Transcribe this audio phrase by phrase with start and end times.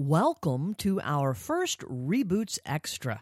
[0.00, 3.20] Welcome to our first Reboots Extra.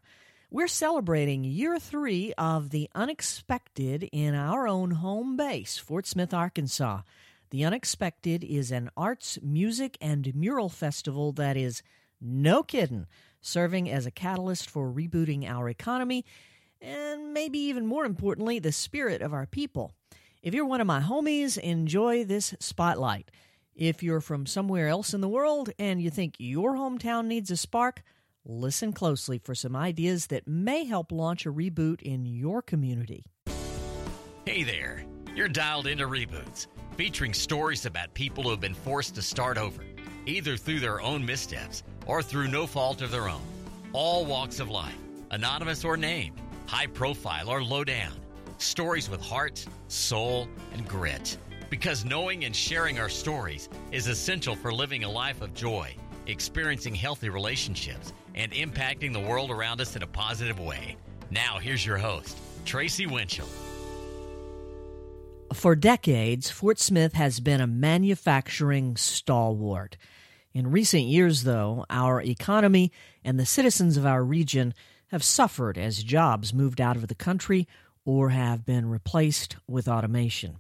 [0.51, 7.01] We're celebrating year three of the unexpected in our own home base, Fort Smith, Arkansas.
[7.49, 11.82] The Unexpected is an arts, music, and mural festival that is,
[12.20, 13.06] no kidding,
[13.40, 16.27] serving as a catalyst for rebooting our economy
[16.82, 19.93] and maybe even more importantly, the spirit of our people.
[20.43, 23.30] If you're one of my homies, enjoy this spotlight.
[23.77, 27.58] If you're from somewhere else in the world and you think your hometown needs a
[27.58, 28.03] spark,
[28.43, 33.27] listen closely for some ideas that may help launch a reboot in your community.
[34.47, 39.22] Hey there, you're dialed into Reboots, featuring stories about people who have been forced to
[39.22, 39.83] start over,
[40.25, 43.42] either through their own missteps or through no fault of their own.
[43.92, 44.97] All walks of life,
[45.33, 48.14] anonymous or named, high profile or low down.
[48.56, 51.36] Stories with heart, soul, and grit.
[51.69, 55.94] Because knowing and sharing our stories is essential for living a life of joy,
[56.27, 60.97] experiencing healthy relationships, and impacting the world around us in a positive way.
[61.31, 63.48] Now, here's your host, Tracy Winchell.
[65.53, 69.97] For decades, Fort Smith has been a manufacturing stalwart.
[70.53, 72.92] In recent years, though, our economy
[73.25, 74.75] and the citizens of our region
[75.08, 77.67] have suffered as jobs moved out of the country
[78.05, 80.58] or have been replaced with automation.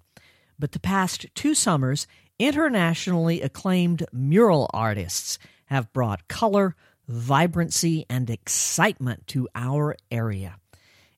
[0.58, 2.06] But the past two summers,
[2.38, 6.76] internationally acclaimed mural artists have brought color,
[7.08, 10.56] vibrancy, and excitement to our area.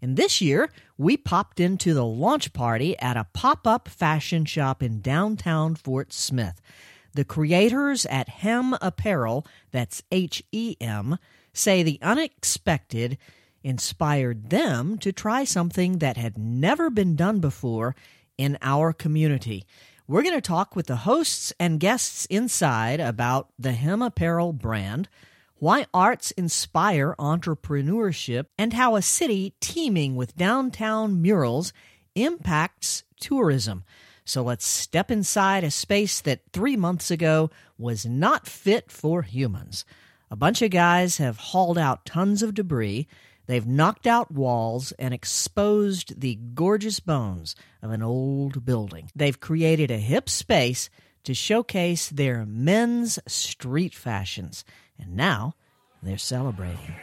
[0.00, 4.82] And this year, we popped into the launch party at a pop up fashion shop
[4.82, 6.60] in downtown Fort Smith.
[7.14, 11.18] The creators at Hem Apparel, that's H E M,
[11.52, 13.18] say the unexpected
[13.64, 17.96] inspired them to try something that had never been done before
[18.38, 19.66] in our community.
[20.06, 25.08] We're going to talk with the hosts and guests inside about the Hem Apparel brand,
[25.56, 31.74] why arts inspire entrepreneurship, and how a city teeming with downtown murals
[32.14, 33.84] impacts tourism.
[34.24, 39.84] So let's step inside a space that three months ago was not fit for humans.
[40.30, 43.08] A bunch of guys have hauled out tons of debris
[43.48, 49.10] They've knocked out walls and exposed the gorgeous bones of an old building.
[49.16, 50.90] They've created a hip space
[51.24, 54.66] to showcase their men's street fashions.
[54.98, 55.54] And now
[56.02, 56.94] they're celebrating.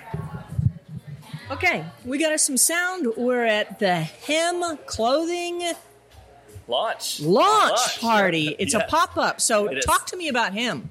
[1.49, 3.07] Okay, we got us some sound.
[3.17, 5.73] We're at the Hem Clothing
[6.67, 8.01] launch launch, launch.
[8.01, 8.55] party.
[8.59, 8.81] It's yeah.
[8.81, 9.41] a pop up.
[9.41, 10.89] So, talk to me about Hem.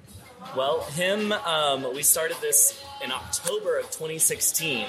[0.56, 4.86] Well, Hem, um, we started this in October of 2016.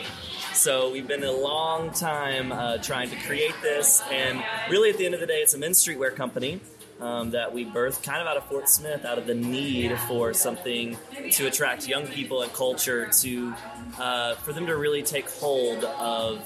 [0.53, 5.05] So we've been a long time uh, trying to create this, and really at the
[5.05, 6.61] end of the day, it's a men's streetwear company.
[7.01, 10.33] Um, that we birthed kind of out of Fort Smith, out of the need for
[10.33, 10.97] something
[11.31, 13.53] to attract young people and culture to,
[13.99, 16.39] uh, for them to really take hold of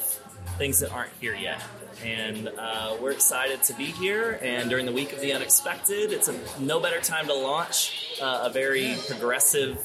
[0.57, 1.61] things that aren't here yet.
[2.03, 4.39] And uh, we're excited to be here.
[4.41, 8.43] And during the week of the unexpected, it's a no better time to launch uh,
[8.45, 9.83] a very progressive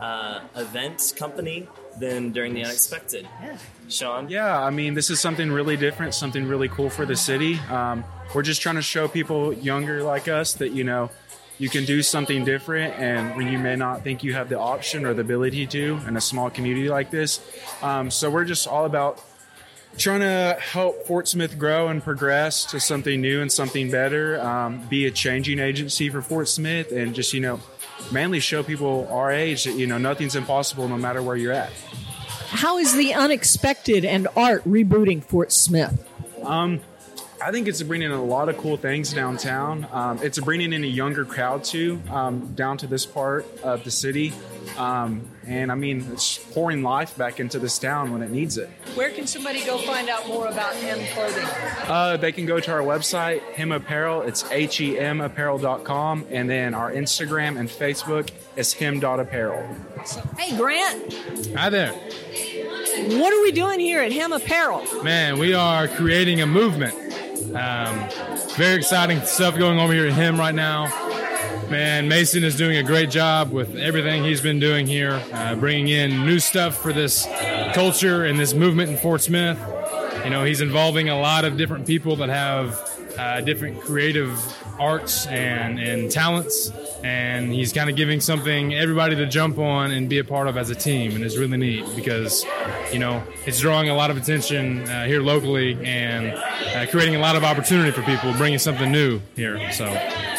[0.00, 1.68] uh, event company
[2.00, 3.28] than during the unexpected.
[3.42, 3.58] Yeah.
[3.88, 4.28] Sean?
[4.28, 7.58] Yeah, I mean, this is something really different, something really cool for the city.
[7.70, 11.10] Um, we're just trying to show people younger like us that, you know,
[11.58, 15.04] you can do something different and when you may not think you have the option
[15.04, 17.40] or the ability to in a small community like this.
[17.82, 19.22] Um, so we're just all about
[19.98, 24.86] trying to help Fort Smith grow and progress to something new and something better, um,
[24.88, 27.60] be a changing agency for Fort Smith and just, you know,
[28.10, 31.70] mainly show people our age that you know nothing's impossible no matter where you're at.
[32.48, 36.06] How is the unexpected and art rebooting Fort Smith?
[36.44, 36.80] Um,
[37.42, 39.86] I think it's bringing in a lot of cool things downtown.
[39.90, 43.90] Um, it's bringing in a younger crowd too, um, down to this part of the
[43.90, 44.32] city.
[44.76, 48.70] Um, and I mean, it's pouring life back into this town when it needs it.
[48.94, 51.46] Where can somebody go find out more about Hem Clothing?
[51.88, 54.22] Uh, they can go to our website, Hem Apparel.
[54.22, 56.26] It's H E M apparel.com.
[56.30, 59.76] And then our Instagram and Facebook is hem.apparel.
[60.38, 61.12] Hey, Grant.
[61.56, 61.92] Hi there.
[61.92, 64.84] What are we doing here at Hem Apparel?
[65.02, 66.94] Man, we are creating a movement
[67.54, 68.08] um,
[68.56, 70.86] very exciting stuff going on here at Hem right now.
[71.72, 75.88] Man, Mason is doing a great job with everything he's been doing here, uh, bringing
[75.88, 77.26] in new stuff for this
[77.72, 79.58] culture and this movement in Fort Smith.
[80.22, 82.78] You know, he's involving a lot of different people that have
[83.18, 84.30] uh, different creative
[84.78, 86.70] arts and, and talents
[87.04, 90.56] and he's kind of giving something everybody to jump on and be a part of
[90.56, 92.44] as a team and it's really neat because
[92.90, 97.18] you know it's drawing a lot of attention uh, here locally and uh, creating a
[97.18, 99.84] lot of opportunity for people bringing something new here so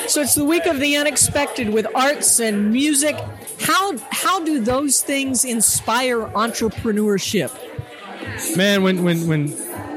[0.07, 3.15] So it's the week of the unexpected with arts and music.
[3.61, 7.51] How how do those things inspire entrepreneurship?
[8.57, 9.47] Man, when when when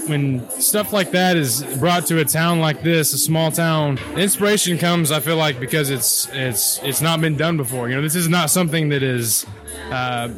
[0.08, 4.79] when stuff like that is brought to a town like this, a small town, inspiration
[4.79, 5.11] comes.
[5.11, 7.88] I feel like because it's it's it's not been done before.
[7.88, 9.44] You know, this is not something that is.
[9.91, 10.29] Uh,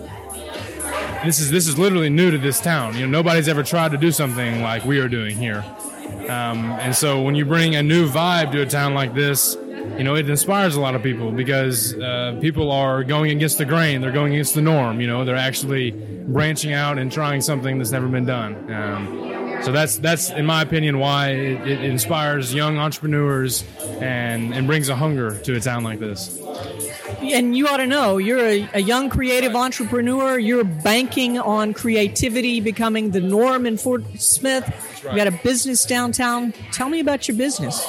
[1.25, 2.94] this is this is literally new to this town.
[2.94, 5.65] You know, nobody's ever tried to do something like we are doing here.
[6.28, 9.56] Um, and so when you bring a new vibe to a town like this,
[9.96, 13.64] you know, it inspires a lot of people because uh, people are going against the
[13.64, 14.00] grain.
[14.00, 15.00] They're going against the norm.
[15.00, 18.72] You know, they're actually branching out and trying something that's never been done.
[18.72, 23.64] Um, so that's that's, in my opinion, why it, it inspires young entrepreneurs
[24.00, 26.38] and and brings a hunger to a town like this
[27.20, 30.38] and you ought to know you're a, a, young creative entrepreneur.
[30.38, 34.64] You're banking on creativity becoming the norm in Fort Smith.
[35.05, 35.12] Right.
[35.12, 36.53] You got a business downtown.
[36.73, 37.87] Tell me about your business.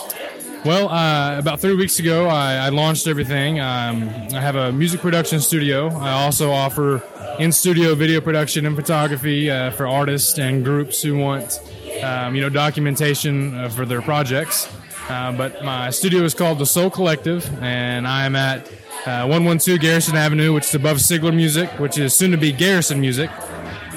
[0.66, 3.62] Well, uh, about three weeks ago, I, I launched everything.
[3.62, 5.88] Um, I have a music production studio.
[5.88, 7.02] I also offer
[7.40, 11.62] in studio video production and photography uh, for artists and groups who want,
[12.04, 14.68] um, you know, documentation uh, for their projects.
[15.08, 18.68] Uh, but my studio is called the Soul Collective, and I am at
[19.06, 23.00] uh, 112 Garrison Avenue, which is above Sigler Music, which is soon to be Garrison
[23.00, 23.30] Music.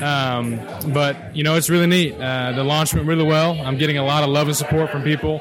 [0.03, 0.61] Um,
[0.93, 2.15] but you know, it's really neat.
[2.15, 3.61] Uh, the launch went really well.
[3.61, 5.41] I'm getting a lot of love and support from people.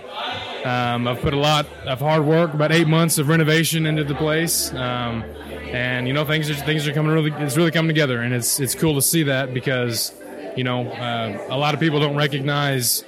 [0.64, 4.14] Um, I've put a lot of hard work, about eight months of renovation into the
[4.14, 5.24] place, um,
[5.72, 7.32] and you know, things are things are coming really.
[7.44, 10.14] It's really coming together, and it's it's cool to see that because
[10.56, 13.04] you know, uh, a lot of people don't recognize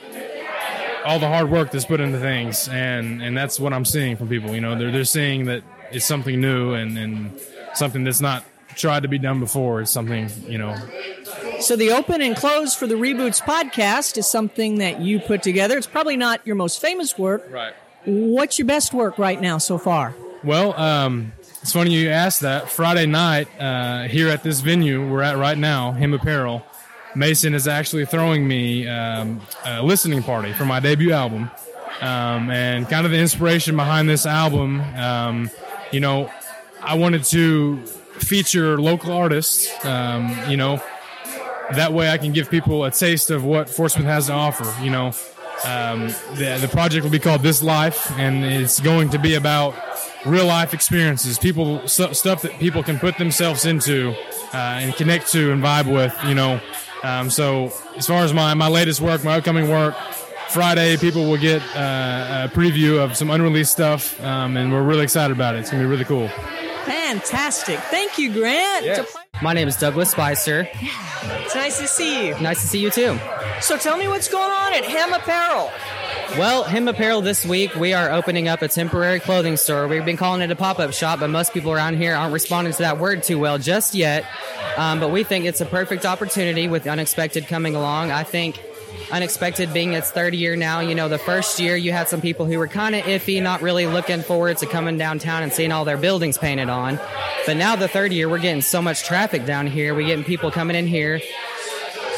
[1.05, 4.29] all the hard work that's put into things, and and that's what I'm seeing from
[4.29, 4.55] people.
[4.55, 7.39] You know, they're they're seeing that it's something new and, and
[7.75, 8.43] something that's not
[8.75, 9.81] tried to be done before.
[9.81, 10.75] It's something, you know.
[11.63, 15.77] So the open and close for the Reboots podcast is something that you put together.
[15.77, 17.47] It's probably not your most famous work.
[17.49, 17.73] Right.
[18.03, 20.13] What's your best work right now so far?
[20.43, 21.31] Well, um,
[21.61, 22.69] it's funny you asked that.
[22.69, 26.65] Friday night, uh, here at this venue we're at right now, Hem Apparel,
[27.15, 31.49] Mason is actually throwing me um, a listening party for my debut album.
[32.01, 35.49] Um, and kind of the inspiration behind this album um,
[35.93, 36.29] you know,
[36.81, 37.77] I wanted to
[38.17, 40.81] feature local artists, um, you know,
[41.71, 44.83] that way I can give people a taste of what Fort Smith has to offer,
[44.83, 45.13] you know.
[45.65, 49.75] Um, the, the project will be called This Life, and it's going to be about
[50.25, 54.13] real life experiences, people stuff that people can put themselves into
[54.53, 56.59] uh, and connect to and vibe with, you know.
[57.03, 59.95] Um, so as far as my, my latest work, my upcoming work,
[60.49, 65.03] Friday, people will get uh, a preview of some unreleased stuff, um, and we're really
[65.03, 65.59] excited about it.
[65.59, 66.29] It's gonna be really cool.
[66.85, 67.79] Fantastic!
[67.79, 68.85] Thank you, Grant.
[68.85, 69.15] Yes.
[69.41, 70.67] My name is Douglas Spicer.
[70.73, 72.39] It's nice to see you.
[72.39, 73.17] Nice to see you too.
[73.61, 75.71] So tell me what's going on at Hem Apparel.
[76.37, 79.87] Well, Hem Apparel this week, we are opening up a temporary clothing store.
[79.87, 82.73] We've been calling it a pop up shop, but most people around here aren't responding
[82.73, 84.25] to that word too well just yet.
[84.77, 88.11] Um, but we think it's a perfect opportunity with Unexpected coming along.
[88.11, 88.59] I think
[89.11, 90.79] Unexpected being its third year now.
[90.79, 93.61] You know, the first year you had some people who were kind of iffy, not
[93.61, 96.99] really looking forward to coming downtown and seeing all their buildings painted on.
[97.45, 99.93] But now the third year, we're getting so much traffic down here.
[99.93, 101.21] We're getting people coming in here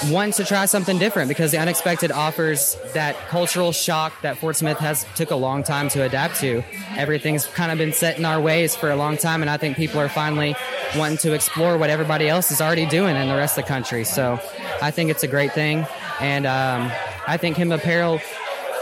[0.10, 4.78] wanting to try something different because the unexpected offers that cultural shock that Fort Smith
[4.80, 6.64] has took a long time to adapt to.
[6.98, 9.78] Everything's kind of been set in our ways for a long time, and I think
[9.78, 10.56] people are finally
[10.96, 14.04] wanting to explore what everybody else is already doing in the rest of the country.
[14.04, 14.40] So
[14.82, 15.86] I think it's a great thing,
[16.20, 16.92] and um,
[17.28, 18.22] I think Hem Apparel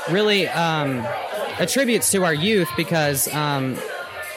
[0.10, 1.00] really um,
[1.60, 3.78] attributes to our youth because um,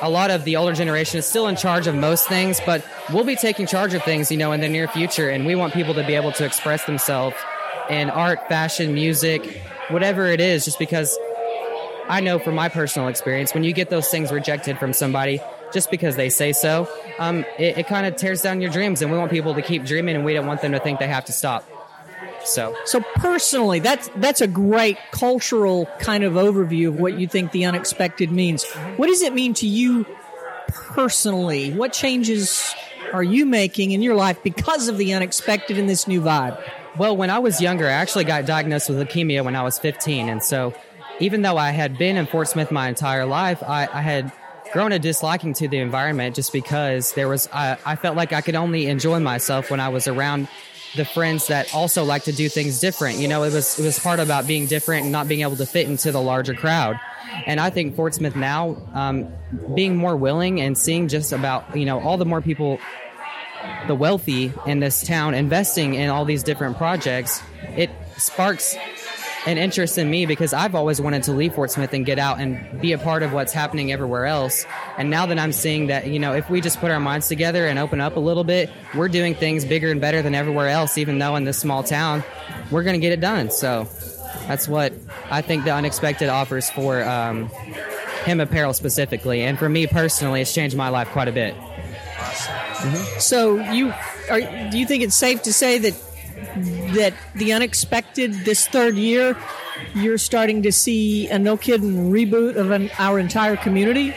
[0.00, 3.24] a lot of the older generation is still in charge of most things, but we'll
[3.24, 5.94] be taking charge of things, you know, in the near future, and we want people
[5.94, 7.36] to be able to express themselves
[7.88, 11.16] in art, fashion, music, whatever it is, just because
[12.08, 15.40] I know from my personal experience, when you get those things rejected from somebody
[15.72, 16.88] just because they say so,
[17.18, 19.84] um, it, it kind of tears down your dreams, and we want people to keep
[19.84, 21.68] dreaming, and we don't want them to think they have to stop.
[22.46, 27.22] So, so personally, that's that's a great cultural kind of overview of what mm-hmm.
[27.22, 28.64] you think the unexpected means.
[28.64, 28.96] Mm-hmm.
[28.96, 30.06] What does it mean to you
[30.68, 31.72] personally?
[31.72, 32.74] What changes
[33.12, 36.60] are you making in your life because of the unexpected in this new vibe?
[36.96, 40.28] Well, when I was younger, I actually got diagnosed with leukemia when I was 15,
[40.28, 40.74] and so
[41.18, 44.32] even though I had been in Fort Smith my entire life, I, I had
[44.72, 48.40] grown a disliking to the environment just because there was I, I felt like I
[48.40, 50.48] could only enjoy myself when I was around
[50.96, 53.18] the friends that also like to do things different.
[53.18, 55.66] You know, it was it was part about being different and not being able to
[55.66, 56.98] fit into the larger crowd.
[57.44, 59.32] And I think Fort Smith now, um,
[59.74, 62.78] being more willing and seeing just about you know all the more people,
[63.86, 67.42] the wealthy in this town investing in all these different projects,
[67.76, 68.76] it sparks
[69.46, 72.40] an interest in me because I've always wanted to leave Fort Smith and get out
[72.40, 74.66] and be a part of what's happening everywhere else.
[74.98, 77.66] And now that I'm seeing that, you know, if we just put our minds together
[77.66, 80.98] and open up a little bit, we're doing things bigger and better than everywhere else,
[80.98, 82.24] even though in this small town,
[82.72, 83.50] we're going to get it done.
[83.50, 83.88] So
[84.48, 84.92] that's what
[85.30, 87.46] I think the unexpected offers for um,
[88.24, 89.42] Hem Apparel specifically.
[89.42, 91.54] And for me personally, it's changed my life quite a bit.
[93.18, 93.92] So you
[94.28, 95.94] are, do you think it's safe to say that
[96.94, 99.36] that the unexpected this third year
[99.94, 104.14] you're starting to see a no kidding reboot of an, our entire community?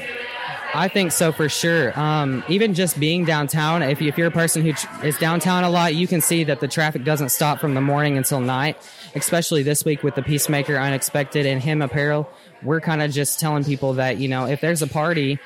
[0.74, 2.00] I think so for sure.
[2.00, 5.70] Um, even just being downtown, if, if you're a person who tr- is downtown a
[5.70, 8.78] lot, you can see that the traffic doesn't stop from the morning until night.
[9.16, 12.30] Especially this week with the Peacemaker Unexpected and Hem Apparel,
[12.62, 15.40] we're kind of just telling people that you know if there's a party,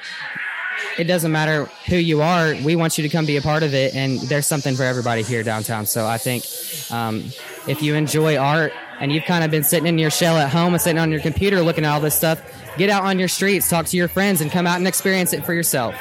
[0.98, 2.56] it doesn't matter who you are.
[2.63, 5.24] We want you to come be a part of it, and there's something for everybody
[5.24, 5.86] here downtown.
[5.86, 6.46] So I think
[6.92, 7.25] um,
[7.68, 10.74] if you enjoy art and you've kind of been sitting in your shell at home
[10.74, 12.42] and sitting on your computer looking at all this stuff,
[12.77, 15.46] get out on your streets, talk to your friends, and come out and experience it
[15.46, 15.96] for yourself.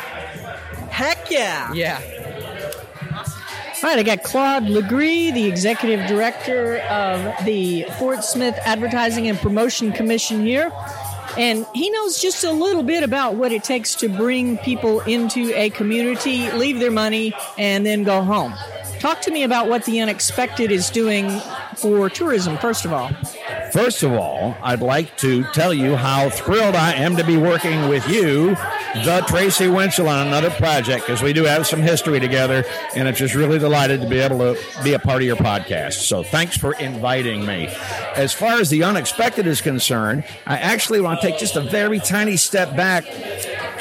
[0.91, 1.73] Heck yeah!
[1.73, 2.01] Yeah.
[3.83, 9.37] All right, I got Claude Legris, the executive director of the Fort Smith Advertising and
[9.37, 10.71] Promotion Commission here.
[11.39, 15.53] And he knows just a little bit about what it takes to bring people into
[15.57, 18.55] a community, leave their money, and then go home.
[19.01, 21.41] Talk to me about what the unexpected is doing
[21.77, 23.11] for tourism, first of all.
[23.73, 27.89] First of all, I'd like to tell you how thrilled I am to be working
[27.89, 28.49] with you,
[28.93, 33.15] the Tracy Winchell, on another project because we do have some history together, and I'm
[33.15, 35.95] just really delighted to be able to be a part of your podcast.
[36.07, 37.69] So thanks for inviting me.
[38.15, 41.99] As far as the unexpected is concerned, I actually want to take just a very
[41.99, 43.07] tiny step back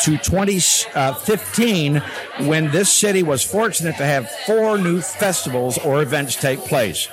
[0.04, 2.02] to 2015
[2.42, 7.08] when this city was fortunate to have four new festivals or events take place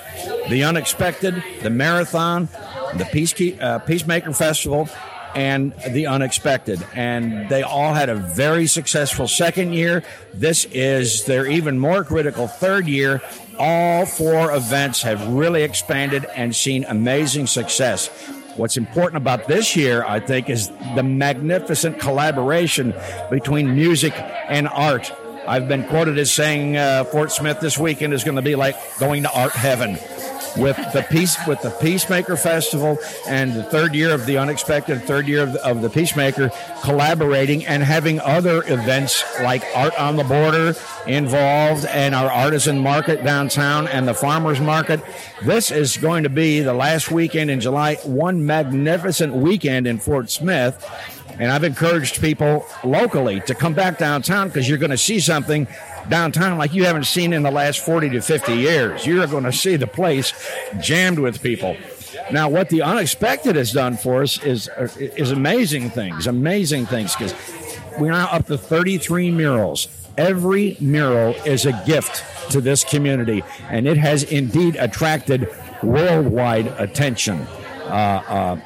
[0.49, 2.49] the unexpected, the marathon,
[2.95, 4.89] the Peace, uh, Peacemaker Festival,
[5.35, 6.85] and the unexpected.
[6.95, 10.03] And they all had a very successful second year.
[10.33, 13.21] This is their even more critical third year.
[13.57, 18.09] All four events have really expanded and seen amazing success.
[18.59, 22.93] What's important about this year, I think, is the magnificent collaboration
[23.31, 24.13] between music
[24.49, 25.13] and art.
[25.47, 28.75] I've been quoted as saying uh, Fort Smith this weekend is going to be like
[28.99, 29.97] going to art heaven
[30.57, 35.27] with the peace with the Peacemaker Festival and the third year of the unexpected third
[35.27, 36.51] year of the, of the Peacemaker
[36.81, 40.75] collaborating and having other events like Art on the Border
[41.07, 45.01] involved and our artisan market downtown and the farmers market.
[45.43, 50.29] This is going to be the last weekend in July, one magnificent weekend in Fort
[50.29, 50.85] Smith.
[51.39, 55.67] And I've encouraged people locally to come back downtown because you're going to see something
[56.09, 59.05] downtown like you haven't seen in the last 40 to 50 years.
[59.05, 60.33] You're going to see the place
[60.79, 61.77] jammed with people.
[62.31, 67.33] Now, what the unexpected has done for us is is amazing things, amazing things because
[67.99, 69.87] we're now up to 33 murals.
[70.17, 75.47] Every mural is a gift to this community, and it has indeed attracted
[75.81, 77.39] worldwide attention.
[77.85, 78.59] Uh, uh,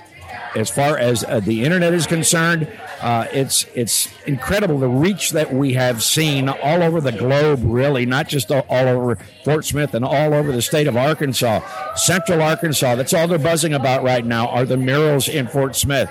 [0.55, 2.67] as far as uh, the internet is concerned,
[3.01, 7.61] uh, it's it's incredible the reach that we have seen all over the globe.
[7.63, 11.61] Really, not just all, over Fort Smith and all over the state of Arkansas,
[11.95, 12.95] Central Arkansas.
[12.95, 16.09] That's all they're buzzing about right now are the murals in Fort Smith.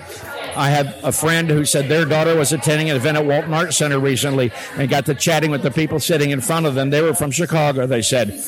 [0.55, 3.73] I have a friend who said their daughter was attending an event at Walton Art
[3.73, 6.91] Center recently and got to chatting with the people sitting in front of them.
[6.91, 7.87] They were from Chicago.
[7.87, 8.43] They said.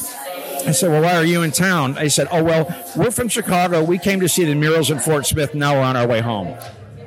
[0.66, 1.94] I said, Well, why are you in town?
[1.94, 3.82] They said, Oh, well, we're from Chicago.
[3.84, 5.54] We came to see the murals in Fort Smith.
[5.54, 6.56] Now we're on our way home.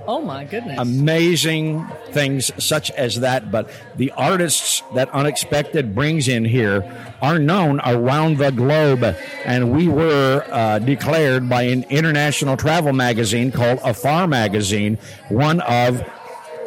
[0.08, 0.80] Oh my goodness.
[0.80, 3.52] Amazing things such as that.
[3.52, 6.90] But the artists that Unexpected brings in here
[7.22, 9.04] are known around the globe.
[9.44, 14.98] And we were uh, declared by an international travel magazine called Afar Magazine
[15.28, 16.02] one of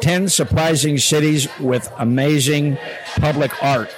[0.01, 2.77] 10 surprising cities with amazing
[3.15, 3.89] public art.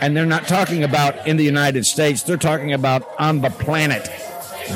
[0.00, 4.08] And they're not talking about in the United States, they're talking about on the planet.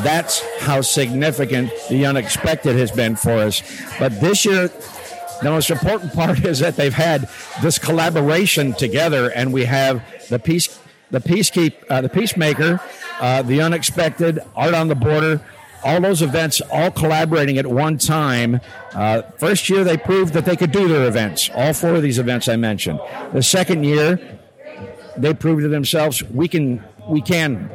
[0.02, 3.62] That's how significant the unexpected has been for us.
[3.99, 4.69] But this year,
[5.43, 7.28] the most important part is that they've had
[7.62, 10.78] this collaboration together, and we have the peace,
[11.11, 12.81] the peacekeep, uh, the peacemaker,
[13.21, 15.40] uh, the unexpected, art on the border.
[15.85, 18.61] All those events, all collaborating at one time.
[18.95, 21.50] Uh, first year, they proved that they could do their events.
[21.54, 23.00] All four of these events I mentioned.
[23.35, 24.19] The second year,
[25.16, 27.71] they prove to themselves we can we can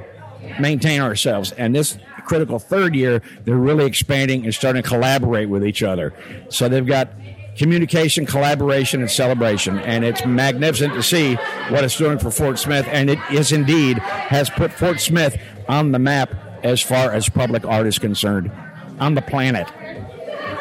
[0.60, 1.52] maintain ourselves.
[1.54, 6.14] And this critical third year, they're really expanding and starting to collaborate with each other.
[6.50, 7.10] So they've got
[7.58, 9.80] communication, collaboration, and celebration.
[9.80, 11.36] And it's magnificent to see
[11.70, 12.88] what it's doing for Fort Smith.
[12.90, 17.66] And it is indeed has put Fort Smith on the map as far as public
[17.66, 18.52] art is concerned.
[19.00, 19.68] on the planet.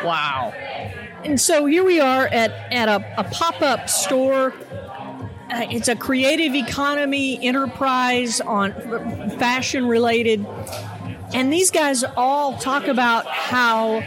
[0.04, 0.52] Wow.
[1.24, 4.54] And so here we are at, at a, a pop up store.
[5.50, 8.72] Uh, it's a creative economy enterprise on
[9.38, 10.46] fashion related.
[11.32, 14.02] And these guys all talk about how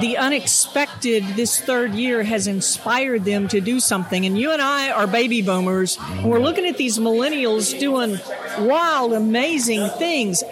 [0.00, 4.24] the unexpected this third year has inspired them to do something.
[4.26, 5.98] And you and I are baby boomers.
[6.00, 8.18] And we're looking at these millennials doing
[8.58, 10.42] wild, amazing things.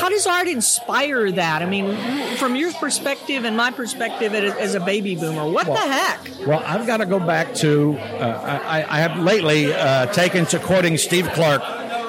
[0.00, 1.62] How does art inspire that?
[1.62, 1.96] I mean,
[2.36, 6.46] from your perspective and my perspective as a baby boomer, what well, the heck?
[6.46, 10.58] Well, I've got to go back to, uh, I, I, have lately uh, taken to
[10.58, 11.62] quoting Steve Clark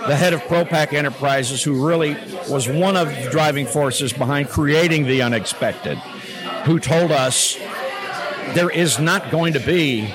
[0.07, 2.17] the head of Propak Enterprises, who really
[2.49, 5.97] was one of the driving forces behind creating the unexpected,
[6.65, 7.57] who told us
[8.53, 10.13] there is not going to be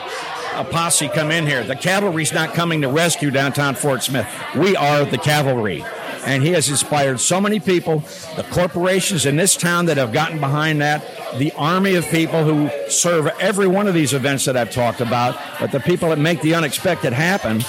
[0.55, 1.63] a posse come in here.
[1.63, 4.27] The cavalry's not coming to rescue downtown Fort Smith.
[4.57, 5.85] We are the cavalry.
[6.27, 8.01] And he has inspired so many people,
[8.37, 11.05] the corporations in this town that have gotten behind that,
[11.39, 15.39] the army of people who serve every one of these events that I've talked about,
[15.61, 17.63] but the people that make the unexpected happen.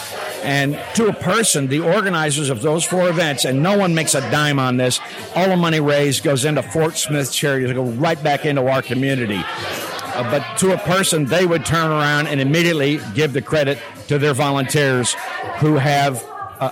[0.44, 4.22] And to a person, the organizers of those four events, and no one makes a
[4.32, 5.00] dime on this,
[5.36, 9.42] all the money raised goes into Fort Smith charities, go right back into our community.
[9.44, 13.78] Uh, but to a person, they would turn around and immediately give the credit
[14.08, 15.14] to their volunteers
[15.60, 16.26] who have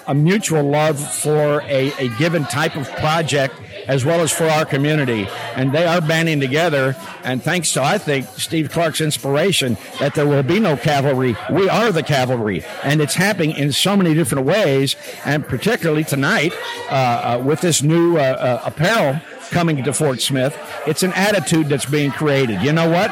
[0.07, 3.55] a, mutual love for a, a given type of project
[3.87, 5.27] as well as for our community.
[5.55, 6.95] And they are banding together.
[7.23, 11.35] And thanks to, I think, Steve Clark's inspiration that there will be no cavalry.
[11.51, 12.63] We are the cavalry.
[12.83, 14.95] And it's happening in so many different ways.
[15.25, 16.53] And particularly tonight,
[16.89, 21.69] uh, uh, with this new uh, uh apparel coming to Fort Smith, it's an attitude
[21.69, 22.61] that's being created.
[22.61, 23.11] You know what?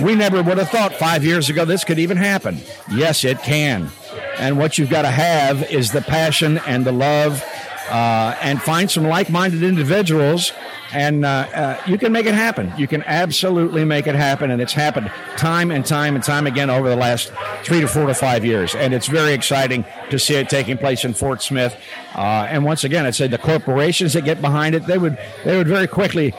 [0.00, 2.58] We never would have thought five years ago this could even happen.
[2.90, 3.90] Yes, it can.
[4.38, 7.44] And what you've got to have is the passion and the love
[7.92, 10.52] uh, and find some like minded individuals
[10.92, 12.72] and uh, uh, you can make it happen.
[12.76, 16.68] You can absolutely make it happen, and it's happened time and time and time again
[16.68, 17.32] over the last
[17.64, 18.74] three to four to five years.
[18.74, 21.76] And it's very exciting to see it taking place in Fort Smith.
[22.14, 25.56] Uh, and once again, I'd say the corporations that get behind it, they would they
[25.56, 26.32] would very quickly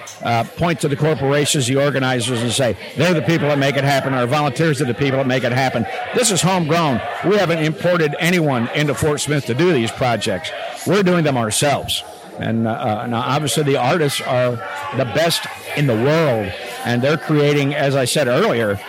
[0.58, 4.14] point to the corporations, the organizers, and say they're the people that make it happen.
[4.14, 5.86] Our volunteers are the people that make it happen.
[6.14, 7.02] This is homegrown.
[7.26, 10.52] We haven't imported anyone into Fort Smith to do these projects.
[10.86, 12.04] We're doing them ourselves.
[12.40, 14.52] And uh, uh, now, obviously, the artists are
[14.98, 15.46] the best
[15.78, 16.52] in the world,
[16.86, 18.80] and they're creating, as I said earlier,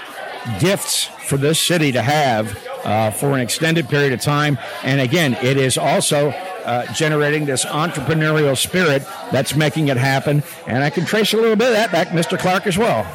[0.61, 4.59] gifts for this city to have uh, for an extended period of time.
[4.83, 10.43] And again, it is also uh, generating this entrepreneurial spirit that's making it happen.
[10.67, 12.39] And I can trace a little bit of that back, Mr.
[12.39, 13.07] Clark, as well.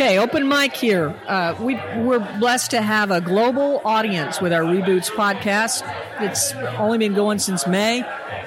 [0.00, 1.14] Okay, open mic here.
[1.26, 5.82] Uh, we, we're blessed to have a global audience with our Reboots podcast.
[6.20, 8.00] It's only been going since May.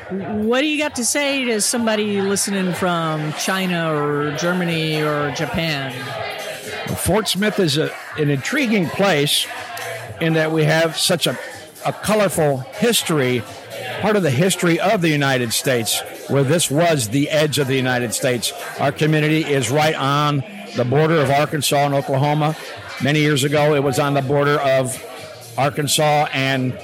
[0.09, 5.93] What do you got to say to somebody listening from China or Germany or Japan?
[6.95, 9.45] Fort Smith is a, an intriguing place
[10.19, 11.37] in that we have such a,
[11.85, 13.43] a colorful history,
[14.01, 17.75] part of the history of the United States, where this was the edge of the
[17.75, 18.51] United States.
[18.79, 20.43] Our community is right on
[20.75, 22.55] the border of Arkansas and Oklahoma.
[23.03, 25.03] Many years ago, it was on the border of
[25.57, 26.77] Arkansas and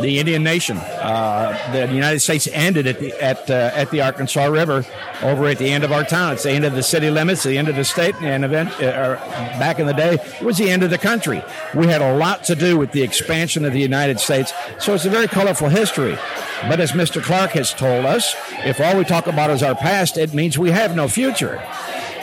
[0.00, 0.76] the Indian Nation.
[0.78, 4.84] Uh, the United States ended at the at uh, at the Arkansas River,
[5.22, 6.32] over at the end of our town.
[6.32, 8.70] It's the end of the city limits, the end of the state, and event.
[8.80, 9.16] Uh,
[9.58, 11.42] back in the day, it was the end of the country.
[11.74, 15.04] We had a lot to do with the expansion of the United States, so it's
[15.04, 16.16] a very colorful history.
[16.68, 17.22] But as Mr.
[17.22, 20.70] Clark has told us, if all we talk about is our past, it means we
[20.70, 21.62] have no future.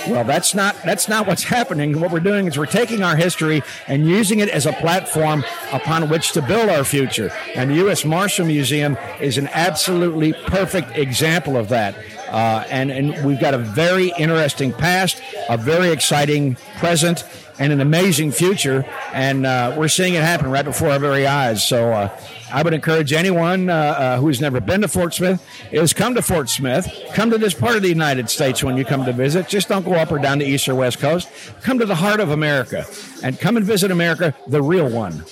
[0.07, 1.99] Well, that's not that's not what's happening.
[1.99, 6.09] What we're doing is we're taking our history and using it as a platform upon
[6.09, 7.31] which to build our future.
[7.55, 8.03] And the U.S.
[8.03, 11.95] Marshall Museum is an absolutely perfect example of that.
[12.31, 17.23] Uh, and and we've got a very interesting past, a very exciting present,
[17.59, 18.85] and an amazing future.
[19.13, 21.67] And uh, we're seeing it happen right before our very eyes.
[21.67, 21.91] So.
[21.91, 22.19] Uh,
[22.53, 25.41] I would encourage anyone uh, uh, who's never been to Fort Smith
[25.71, 26.87] is come to Fort Smith.
[27.13, 29.47] Come to this part of the United States when you come to visit.
[29.47, 31.29] Just don't go up or down the east or west coast.
[31.61, 32.85] Come to the heart of America
[33.23, 35.23] and come and visit America, the real one.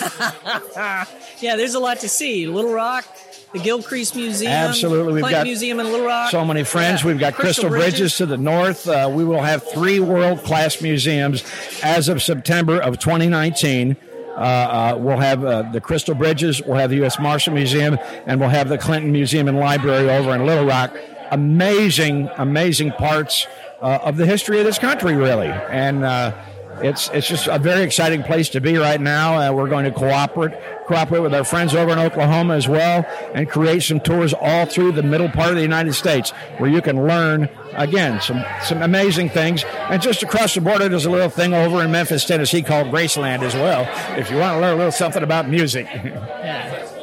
[1.40, 2.46] yeah, there's a lot to see.
[2.46, 3.06] Little Rock,
[3.56, 4.52] the Gilcrease Museum.
[4.52, 6.30] Absolutely, we've got Museum in Little Rock.
[6.30, 7.02] So many friends.
[7.02, 7.08] Yeah.
[7.08, 7.98] We've got Crystal, Crystal Bridges.
[8.00, 8.16] Bridges.
[8.18, 8.88] to the north.
[8.88, 11.44] Uh, we will have three world class museums
[11.82, 13.96] as of September of 2019.
[14.36, 17.18] Uh, uh, we'll have uh, the Crystal Bridges, we'll have the U.S.
[17.18, 20.94] Marshall Museum, and we'll have the Clinton Museum and Library over in Little Rock.
[21.30, 23.46] Amazing, amazing parts
[23.80, 25.48] uh, of the history of this country, really.
[25.48, 26.36] And uh,
[26.82, 29.38] it's it's just a very exciting place to be right now.
[29.38, 30.52] Uh, we're going to cooperate
[30.86, 34.92] cooperate with our friends over in Oklahoma as well, and create some tours all through
[34.92, 39.28] the middle part of the United States where you can learn again some some amazing
[39.28, 39.64] things.
[39.64, 43.42] And just across the border, there's a little thing over in Memphis, Tennessee called Graceland
[43.42, 43.86] as well.
[44.18, 45.86] If you want to learn a little something about music.
[46.46, 46.95] Yeah.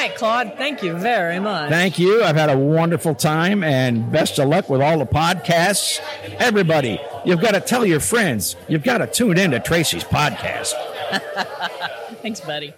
[0.00, 1.68] Right, Claude, thank you very much.
[1.68, 2.24] Thank you.
[2.24, 6.00] I've had a wonderful time and best of luck with all the podcasts.
[6.38, 8.56] Everybody, you've got to tell your friends.
[8.66, 10.72] You've got to tune in to Tracy's podcast.
[12.22, 12.72] Thanks, buddy.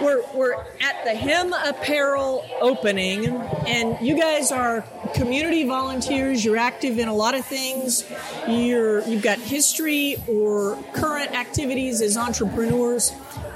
[0.00, 3.26] We're, we're at the Hem Apparel opening,
[3.66, 6.44] and you guys are community volunteers.
[6.44, 8.08] You're active in a lot of things.
[8.48, 13.10] You're, you've got history or current activities as entrepreneurs.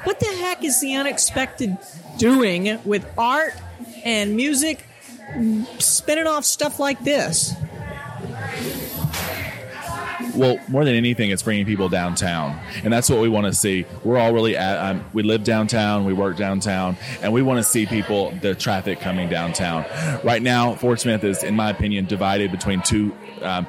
[0.05, 1.77] What the heck is the unexpected
[2.19, 3.55] doing with art
[4.05, 4.85] and music,
[5.79, 7.55] spinning off stuff like this?
[10.37, 13.87] well, more than anything, it's bringing people downtown, and that's what we want to see.
[14.03, 14.79] We're all really at.
[14.79, 19.01] Um, we live downtown, we work downtown, and we want to see people, the traffic
[19.01, 19.85] coming downtown.
[20.25, 23.15] Right now, Fort Smith is, in my opinion, divided between two.
[23.43, 23.67] Um,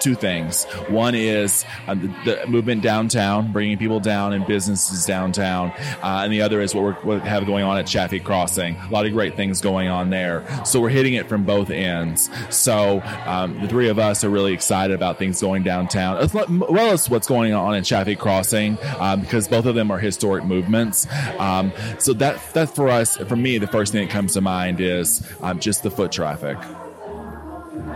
[0.00, 0.64] two things.
[0.88, 5.70] One is uh, the, the, movement downtown, bringing people down and businesses downtown,
[6.02, 8.76] uh, and the other is what, we're, what have going on at Chaffee Crossing.
[8.76, 10.44] A lot of great things going on there.
[10.64, 12.30] So we're hitting it from both ends.
[12.50, 16.92] So um, the three of us are really excited about things going downtown, as well
[16.92, 21.06] as what's going on in Chaffee Crossing, um, because both of them are historic movements.
[21.38, 24.80] Um, so that that for us, for me, the first thing that comes to mind
[24.80, 26.56] is um, just the foot traffic.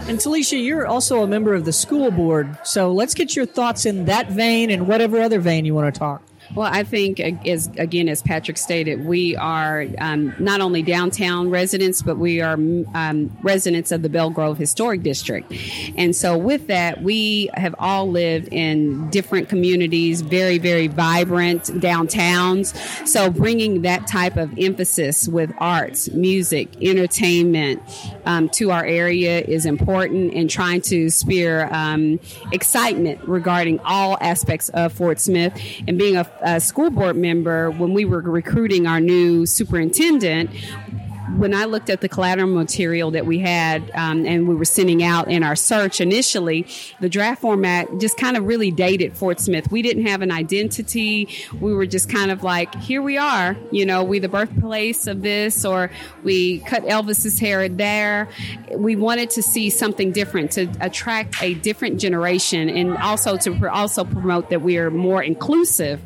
[0.06, 3.86] And Talisha, you're also a member of the school board, so let's get your thoughts
[3.86, 6.22] in that vein and whatever other vein you want to talk.
[6.54, 12.02] Well, I think, as again, as Patrick stated, we are um, not only downtown residents,
[12.02, 15.52] but we are um, residents of the Belle Grove Historic District.
[15.96, 22.76] And so, with that, we have all lived in different communities, very, very vibrant downtowns.
[23.08, 27.82] So, bringing that type of emphasis with arts, music, entertainment
[28.26, 32.20] um, to our area is important, and trying to spear um,
[32.52, 37.94] excitement regarding all aspects of Fort Smith and being a a school board member, when
[37.94, 40.50] we were recruiting our new superintendent,
[41.36, 45.02] when I looked at the collateral material that we had um, and we were sending
[45.02, 46.66] out in our search initially,
[47.00, 49.70] the draft format just kind of really dated Fort Smith.
[49.70, 51.28] We didn't have an identity.
[51.60, 55.22] We were just kind of like, here we are, you know, we the birthplace of
[55.22, 55.90] this, or
[56.22, 58.28] we cut Elvis's hair there.
[58.74, 64.04] We wanted to see something different to attract a different generation and also to also
[64.04, 66.00] promote that we are more inclusive,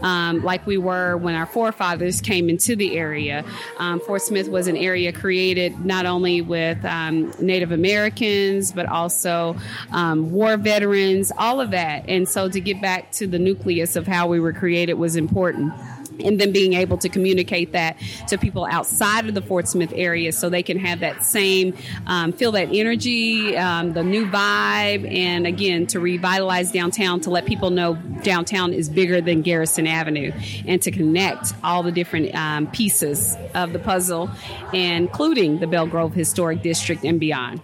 [0.00, 3.44] um, like we were when our forefathers came into the area.
[3.78, 9.56] Um, Fort Smith was an area created not only with um, Native Americans, but also
[9.92, 12.04] um, war veterans, all of that.
[12.08, 15.72] And so to get back to the nucleus of how we were created was important
[16.20, 17.96] and then being able to communicate that
[18.28, 22.32] to people outside of the Fort Smith area so they can have that same um,
[22.32, 27.70] feel that energy, um, the new vibe, and again to revitalize downtown to let people
[27.70, 30.32] know downtown is bigger than Garrison Avenue
[30.66, 34.30] and to connect all the different um, pieces of the puzzle,
[34.72, 37.60] including the Belle Grove Historic District and beyond.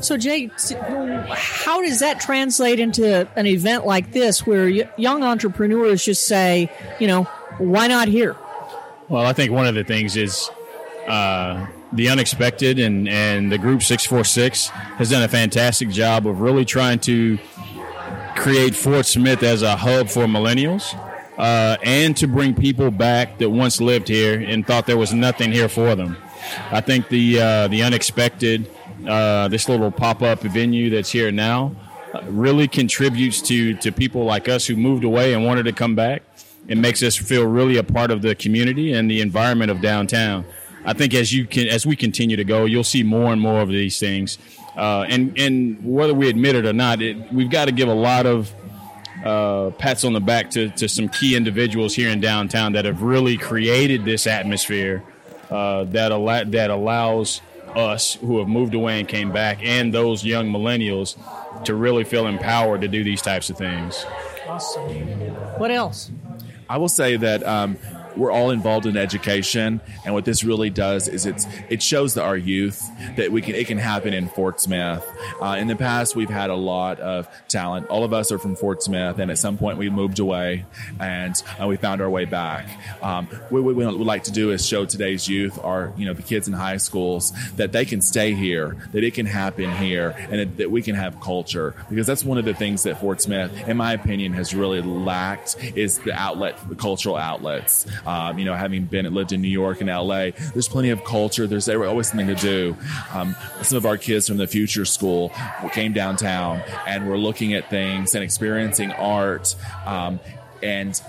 [0.00, 0.50] So, Jay,
[1.28, 7.06] how does that translate into an event like this where young entrepreneurs just say, you
[7.06, 7.24] know,
[7.58, 8.36] why not here?
[9.08, 10.48] Well, I think one of the things is
[11.06, 16.64] uh, the unexpected, and, and the group 646 has done a fantastic job of really
[16.64, 17.38] trying to
[18.36, 20.94] create Fort Smith as a hub for millennials.
[21.36, 25.50] Uh, and to bring people back that once lived here and thought there was nothing
[25.50, 26.16] here for them.
[26.70, 28.70] I think the uh, the unexpected
[29.06, 31.74] uh, this little pop up venue that's here now
[32.24, 36.22] really contributes to to people like us who moved away and wanted to come back.
[36.68, 40.44] It makes us feel really a part of the community and the environment of downtown.
[40.84, 43.60] I think as you can as we continue to go, you'll see more and more
[43.60, 44.38] of these things.
[44.76, 47.94] Uh, and and whether we admit it or not, it, we've got to give a
[47.94, 48.52] lot of
[49.24, 53.02] uh, pats on the back to, to some key individuals here in downtown that have
[53.02, 55.02] really created this atmosphere
[55.50, 57.42] uh, that al- that allows
[57.76, 61.16] us who have moved away and came back and those young millennials
[61.64, 64.04] to really feel empowered to do these types of things.
[64.46, 64.90] Awesome.
[65.58, 66.10] What else?
[66.68, 67.78] I will say that um,
[68.16, 72.36] we're all involved in education, and what this really does is it's it shows our
[72.36, 72.82] youth
[73.16, 75.06] that we can it can happen in Fort Smith.
[75.40, 77.86] Uh, in the past, we've had a lot of talent.
[77.88, 80.64] All of us are from Fort Smith, and at some point we moved away,
[80.98, 82.68] and uh, we found our way back.
[83.02, 86.22] Um, what we would like to do is show today's youth, our you know the
[86.22, 90.40] kids in high schools, that they can stay here, that it can happen here, and
[90.40, 93.68] that, that we can have culture because that's one of the things that Fort Smith,
[93.68, 97.86] in my opinion, has really lacked is the outlet, the cultural outlets.
[98.06, 101.46] Um, you know, having been lived in New York and LA, there's plenty of culture.
[101.46, 102.76] There's always something to do.
[103.12, 105.32] Um, some of our kids from the Future School
[105.72, 109.54] came downtown and were looking at things and experiencing art.
[109.86, 110.20] Um,
[110.62, 111.00] and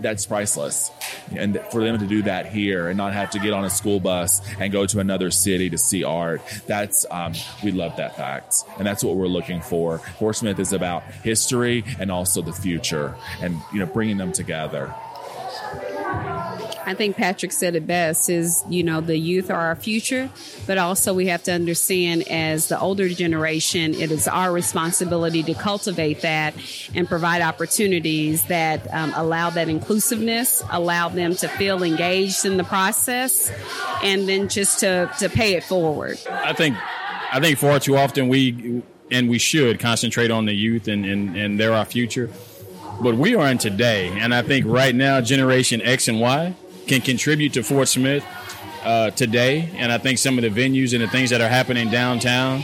[0.00, 0.90] that's priceless.
[1.36, 4.00] And for them to do that here and not have to get on a school
[4.00, 8.54] bus and go to another city to see art, that's, um, we love that fact.
[8.78, 9.98] And that's what we're looking for.
[9.98, 14.94] Fort Smith is about history and also the future and, you know, bringing them together.
[16.86, 20.30] I think Patrick said it best is, you know, the youth are our future,
[20.66, 25.54] but also we have to understand as the older generation, it is our responsibility to
[25.54, 26.54] cultivate that
[26.94, 32.64] and provide opportunities that um, allow that inclusiveness, allow them to feel engaged in the
[32.64, 33.50] process,
[34.02, 36.18] and then just to, to pay it forward.
[36.30, 36.76] I think,
[37.32, 41.36] I think far too often we, and we should concentrate on the youth and, and,
[41.36, 42.30] and they're our future.
[43.00, 46.54] But we are in today, and I think right now, Generation X and Y
[46.86, 48.24] can contribute to Fort Smith
[48.82, 49.70] uh, today.
[49.76, 52.60] And I think some of the venues and the things that are happening downtown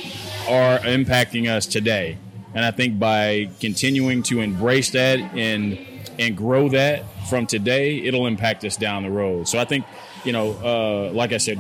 [0.49, 2.17] are impacting us today.
[2.55, 5.79] And I think by continuing to embrace that and
[6.19, 9.49] and grow that from today, it'll impact us down the road.
[9.49, 9.87] So I think,
[10.25, 11.59] you know, uh, like I said,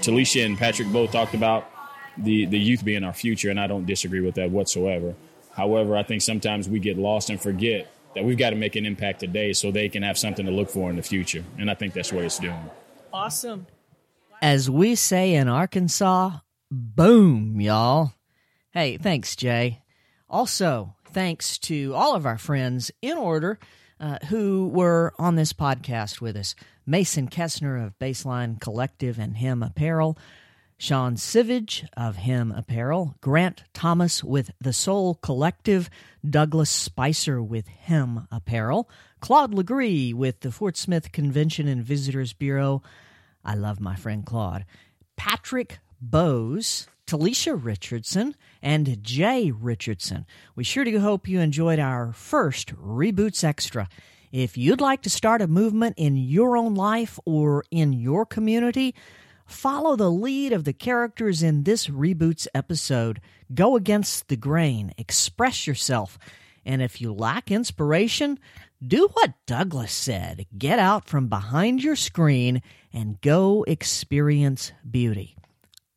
[0.00, 1.70] Talisha and Patrick both talked about
[2.16, 5.14] the the youth being our future, and I don't disagree with that whatsoever.
[5.52, 8.86] However, I think sometimes we get lost and forget that we've got to make an
[8.86, 11.44] impact today so they can have something to look for in the future.
[11.58, 12.58] And I think that's what it's doing.
[13.12, 13.66] Awesome.
[14.40, 16.38] As we say in Arkansas,
[16.70, 18.12] boom, y'all.
[18.72, 19.82] Hey, thanks, Jay.
[20.30, 23.58] Also, thanks to all of our friends in order
[24.00, 26.54] uh, who were on this podcast with us
[26.86, 30.16] Mason Kessner of Baseline Collective and Hem Apparel,
[30.78, 35.88] Sean Sivage of Hem Apparel, Grant Thomas with The Soul Collective,
[36.28, 38.88] Douglas Spicer with Hem Apparel,
[39.20, 42.82] Claude Legris with the Fort Smith Convention and Visitors Bureau.
[43.42, 44.66] I love my friend Claude.
[45.16, 50.26] Patrick Bose, Talisha Richardson, and Jay Richardson.
[50.54, 53.88] We sure do hope you enjoyed our first Reboots Extra.
[54.30, 58.94] If you'd like to start a movement in your own life or in your community,
[59.46, 63.20] Follow the lead of the characters in this Reboots episode.
[63.54, 66.18] Go against the grain, express yourself,
[66.64, 68.40] and if you lack inspiration,
[68.84, 72.60] do what Douglas said get out from behind your screen
[72.92, 75.36] and go experience beauty.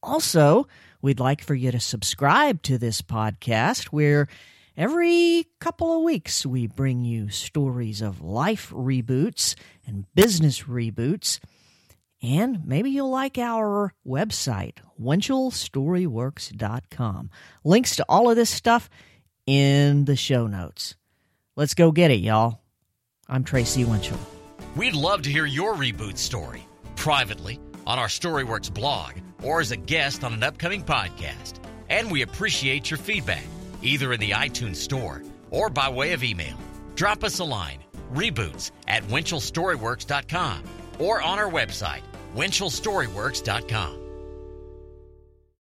[0.02, 0.68] Also,
[1.02, 4.28] we'd like for you to subscribe to this podcast where
[4.78, 9.56] every couple of weeks we bring you stories of life reboots
[9.88, 11.40] and business reboots.
[12.22, 17.30] And maybe you'll like our website, WinchellStoryWorks.com.
[17.64, 18.90] Links to all of this stuff
[19.46, 20.96] in the show notes.
[21.56, 22.62] Let's go get it, y'all.
[23.28, 24.20] I'm Tracy Winchell.
[24.76, 29.78] We'd love to hear your reboot story privately on our Storyworks blog or as a
[29.78, 31.56] guest on an upcoming podcast.
[31.90, 33.44] And we appreciate your feedback,
[33.82, 36.56] either in the iTunes store or by way of email.
[36.96, 37.80] Drop us a line,
[38.14, 40.64] reboots at WinchellStoryworks.com
[41.00, 42.02] or on our website,
[42.36, 44.09] WinchellStoryworks.com.